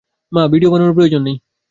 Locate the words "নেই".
1.23-1.37